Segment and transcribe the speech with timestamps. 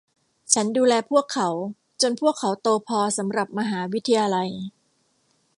[0.53, 1.49] ฉันดูแลพวกเขา
[2.01, 4.49] จนพวกเขาโตพอสำหรับมหาวิทยาลัย